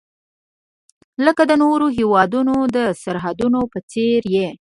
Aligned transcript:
لکه 1.25 1.43
د 1.49 1.51
نورو 1.63 1.85
هیوادونو 1.97 2.55
د 2.75 2.77
سرحدونو 3.03 3.59
په 3.71 3.79
څیر 3.91 4.21
یې. 4.35 4.47